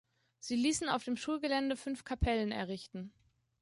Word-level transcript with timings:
Sie 0.39 0.55
ließen 0.55 0.89
auf 0.89 1.03
dem 1.03 1.15
Schulgelände 1.15 1.77
fünf 1.77 2.05
Kapellen 2.05 2.51
errichten. 2.51 3.13